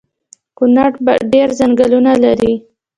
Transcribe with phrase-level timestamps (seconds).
[0.57, 0.91] کونړ
[1.33, 2.53] ډیر ځنګلونه لري